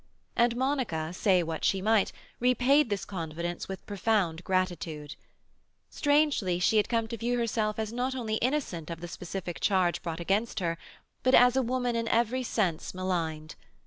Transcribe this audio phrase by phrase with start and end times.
[0.35, 5.15] And Monica, say what she might, repaid this confidence with profound gratitude.
[5.91, 10.01] Strangely, she had come to view herself as not only innocent of the specific charge
[10.01, 10.79] brought against her,
[11.21, 13.53] but as a woman in every sense maligned.